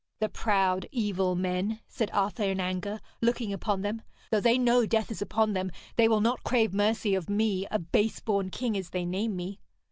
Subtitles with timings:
[0.17, 4.01] 'The proud evil men!' said Arthur in anger, looking upon them.
[4.31, 7.77] 'Though they know death is upon them, they will not crave mercy of me, a
[7.77, 9.59] base born king, as they name me!'